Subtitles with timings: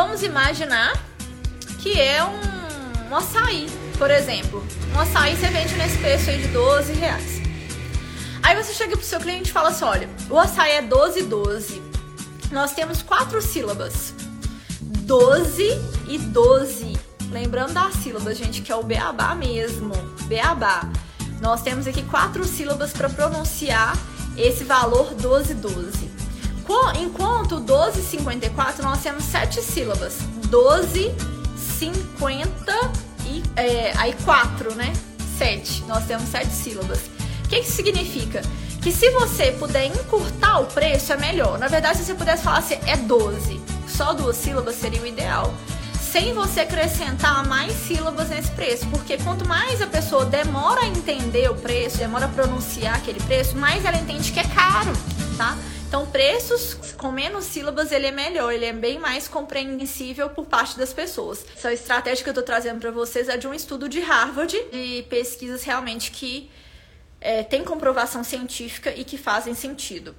[0.00, 0.94] vamos imaginar
[1.78, 3.66] que é um, um açaí,
[3.98, 4.66] por exemplo.
[4.94, 7.42] Um açaí você vende nesse preço aí de 12 reais.
[8.42, 11.82] Aí você chega pro seu cliente e fala assim: olha, o açaí é 12 12.
[12.50, 14.14] Nós temos quatro sílabas.
[14.80, 15.64] 12
[16.08, 16.98] e 12.
[17.30, 19.92] Lembrando das sílabas, gente, que é o beabá mesmo.
[20.22, 20.80] Beabá.
[21.42, 23.98] Nós temos aqui quatro sílabas para pronunciar
[24.34, 25.52] esse valor 12
[26.80, 26.98] 12.
[26.98, 30.18] Enquanto 1254 nós temos sete sílabas.
[30.48, 31.14] 12
[31.78, 32.92] 50
[33.26, 34.92] e é, aí 4, né?
[35.38, 35.84] 7.
[35.86, 37.00] Nós temos sete sílabas.
[37.44, 38.42] O que, que significa?
[38.82, 41.58] Que se você puder encurtar o preço, é melhor.
[41.58, 43.60] Na verdade, se você pudesse falar assim, é 12.
[43.88, 45.52] Só duas sílabas seria o ideal.
[46.00, 48.86] Sem você acrescentar mais sílabas nesse preço.
[48.88, 53.56] Porque quanto mais a pessoa demora a entender o preço, demora a pronunciar aquele preço,
[53.56, 54.92] mais ela entende que é caro,
[55.36, 55.56] tá?
[55.90, 60.78] Então, preços com menos sílabas, ele é melhor, ele é bem mais compreensível por parte
[60.78, 61.44] das pessoas.
[61.56, 65.04] Essa estratégia que eu tô trazendo para vocês é de um estudo de Harvard, de
[65.10, 66.48] pesquisas realmente que
[67.20, 70.14] é, tem comprovação científica e que fazem sentido.